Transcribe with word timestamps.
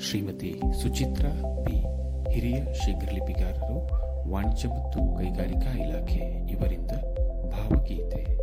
Shrimati 0.00 0.60
Suchitra 0.82 1.30
P. 1.64 1.76
ಹಿರಿಯ 2.32 2.74
ಶೀಘ್ರಲಿಪಿಗಾರರು, 2.74 3.78
ವಾಣಿಜ್ಯ 4.30 4.68
ಮತ್ತು 4.68 5.18
ಕೈಗಾರಿಕಾ 5.18 5.72
ಇಲಾಖೆ 5.72 6.52
ಇವರಿಂದ 6.52 6.90
ಭಾವಗೀತೆ. 7.50 8.36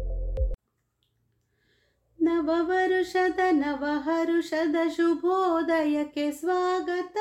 ನವವರುಷದ 2.23 3.39
ನವಹರುಷದ 3.51 4.75
ಶುಭೋದಯಕ್ಕೆ 4.95 6.31
ಸ್ವಾಗತ. 6.31 7.17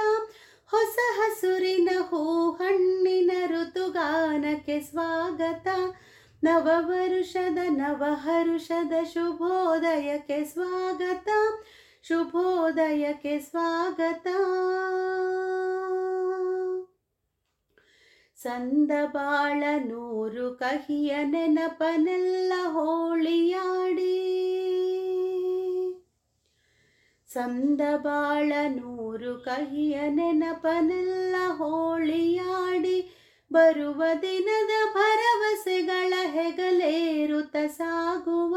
ಹೊಸ 0.70 0.96
ಹಸುರಿನ 1.18 1.88
ಹೂ 2.00 2.50
ಹಣ್ಣಿನ 2.50 3.30
ಋತುಗಾನಕ್ಕೆ 3.46 4.80
ಸ್ವಾಗತ. 4.80 5.68
ನವವರುಷದ 6.44 7.58
ನವಹರುಷದ 7.68 8.92
ಶುಭೋದಯಕ್ಕೆ 9.04 10.44
ಸ್ವಾಗತ. 10.44 11.28
ಶುಭೋದಯಕ್ಕೆ 12.08 13.38
ಸ್ವಾಗತ. 13.38 14.26
ಸಂದ 18.36 18.90
ಬಾಳ 19.04 19.64
ನೂರು 19.78 20.54
ಕಹಿಯ 20.54 21.24
ನೆನಪನೆಲ್ಲ 21.24 22.52
ಹೋಳಿಯಾಡಿ. 22.64 24.18
ಸಂದ 27.32 27.80
ಬಾಳ 27.96 28.52
ನೂರು 28.68 29.40
ಕಹಿಯ 29.40 30.00
ನೆನಪನೆಲ್ಲ 30.08 31.34
ಹೋಳಿಯಾಡಿ. 31.50 33.16
ಬರುವ 33.52 34.02
ದಿನದ 34.22 34.94
ಭರವಸೆಗಳ 34.94 36.14
ಹೆಗಲೇರುತ್ತ 36.26 37.56
ಸಾಗುವ 37.76 38.56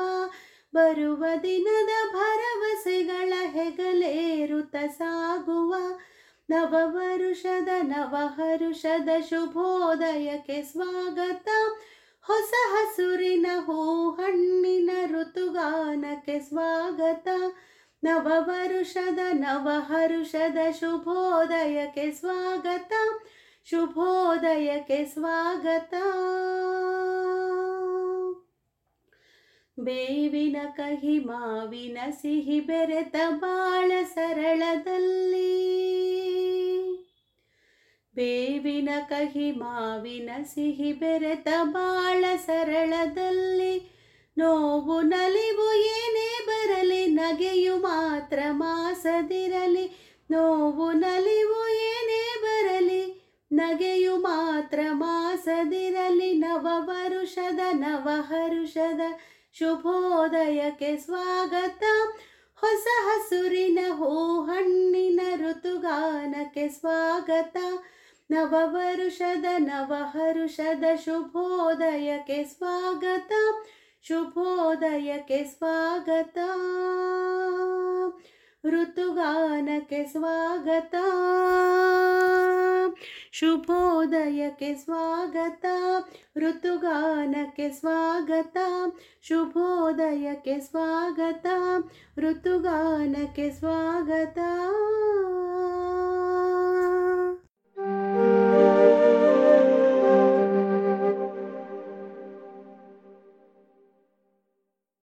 ಬರುವ 0.74 1.22
ದಿನದ 1.42 1.92
ಭರವಸೆಗಳ 2.14 3.32
ಹೆಗಲೇರುತ್ತ 3.54 4.76
ಸಾಗುವ 4.98 5.72
ನವವರುಷದ 6.48 7.70
ನವಹರುಷದ 7.88 9.10
ಶುಭೋದಯಕ್ಕೆ 9.30 10.58
ಸ್ವಾಗತ 10.62 11.48
ಹೊಸ 12.24 12.52
ಹಸುರಿನ 12.72 13.46
ಹೂ 13.66 13.78
ಹಣ್ಣಿನ 14.10 14.90
ಋತುಗಾನಕ್ಕೆ 15.12 16.36
ಸ್ವಾಗತ 16.40 17.28
ನವವರುಷದ 18.02 19.20
ನವಹರುಷದ 19.40 20.58
ಶುಭೋದಯಕ್ಕೆ 20.80 22.06
ಸ್ವಾಗತ 22.12 22.92
ಶುಭೋದಯಕ್ಕೆ 23.66 25.00
ಸ್ವಾಗತ 25.04 25.94
ಬೇವಿನ 29.79 30.57
ಕಹಿ 30.77 31.19
ಮಾವಿನ 31.19 31.97
ಸಿಹಿ 32.09 32.59
ಬೆರೆತ 32.59 33.15
ಬಾಳ 33.29 33.91
ಸರಳದಲ್ಲಿ. 34.03 35.75
ಬೇವಿನ 38.15 38.89
ಕಹಿ 39.09 39.51
ಮಾವಿನ 39.51 40.29
ಸಿಹಿ 40.43 40.93
ಬೆರೆತ 40.93 41.47
ಬಾಳ 41.63 42.25
ಸರಳದಲ್ಲಿ. 42.35 43.91
ನೋವು 44.37 45.01
ನಲಿವು 45.01 45.73
ಏನೇ 45.73 46.45
ಬರಲಿ, 46.47 47.05
ನಗೆಯು 47.05 47.77
ಮಾತ್ರ 47.77 48.39
ಮಾಸದಿರಲಿ. 48.51 50.15
ನೋವು 50.31 50.91
ನಲಿವು 50.91 51.67
ಏನೇ 51.67 52.41
ಬರಲಿ, 52.41 53.33
ನಗೆಯು 53.51 54.17
ಮಾತ್ರ 54.17 54.79
ಮಾಸದಿರಲಿ. 54.91 56.33
ನವವರುಷದ 56.33 57.59
ನವಹರುಷದ 57.73 59.01
ಶುಭೋದಯಕ್ಕೆ 59.59 60.97
ಸ್ವಾಗತ. 60.97 61.83
ಹೊಸ 62.55 62.87
ಹಸುರಿನ 63.05 63.79
ಹೂ 63.91 64.41
ಹಣ್ಣಿನ 64.41 65.19
ಋತುಗಾನಕ್ಕೆ 65.35 66.67
ಸ್ವಾಗತ. 66.67 67.57
ನವವರುಷದ 68.31 69.45
ನವಹರುಷದ 69.57 70.83
ಶುಭೋದಯಕ್ಕೆ 71.05 72.43
ಸ್ವಾಗತ. 72.43 73.31
ಶುಭೋದಯಕ್ಕೆ 74.01 75.43
ಸ್ವಾಗತ. 75.43 76.37
ಋತುಗಾನಕ್ಕೆ 78.65 80.05
ಸ್ವಾಗತ 80.05 80.95
ಶುಭೋದಯಕ್ಕೆ 83.31 84.69
ಸ್ವಾಗತ 84.75 85.65
ಋತುಗಾನಕ್ಕೆ 86.37 87.69
ಸ್ವಾಗತ 87.69 88.57
ಶುಭೋದಯಕ್ಕೆ 89.21 90.59
ಸ್ವಾಗತ 90.59 91.45
ಋತುಗಾನಕ್ಕೆ 92.17 93.49
ಸ್ವಾಗತ 93.51 94.37